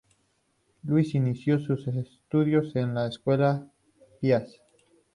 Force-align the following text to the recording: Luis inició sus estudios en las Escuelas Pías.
Luis 0.83 1.13
inició 1.13 1.59
sus 1.59 1.85
estudios 1.87 2.75
en 2.75 2.95
las 2.95 3.09
Escuelas 3.17 3.67
Pías. 4.19 4.59